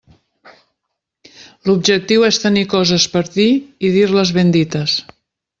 L'objectiu 1.69 2.25
és 2.31 2.41
tenir 2.45 2.65
coses 2.73 3.07
per 3.17 3.25
dir 3.39 3.47
i 3.91 3.95
dir-les 4.01 4.37
ben 4.39 4.59
dites. 4.61 5.01